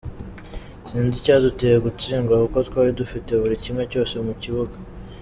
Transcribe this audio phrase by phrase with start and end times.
[0.87, 4.75] Sinzi icyaduteye gutsindwa kuko twari dufite buri kimwe cyose mu kibuga.